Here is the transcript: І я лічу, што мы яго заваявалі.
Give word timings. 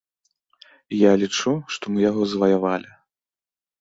І 0.95 1.01
я 1.01 1.11
лічу, 1.23 1.53
што 1.75 1.83
мы 1.93 1.99
яго 2.09 2.21
заваявалі. 2.33 2.89